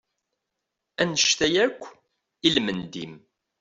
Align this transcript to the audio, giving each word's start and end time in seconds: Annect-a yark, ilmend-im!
Annect-a 1.01 1.47
yark, 1.53 1.81
ilmend-im! 2.47 3.13